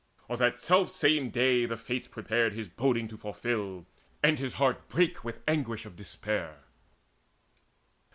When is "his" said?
2.53-2.67, 4.39-4.53